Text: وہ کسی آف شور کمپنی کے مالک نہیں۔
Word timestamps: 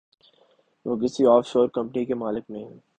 وہ 0.85 0.95
کسی 0.95 1.25
آف 1.25 1.47
شور 1.47 1.67
کمپنی 1.67 2.05
کے 2.05 2.15
مالک 2.15 2.51
نہیں۔ 2.51 2.79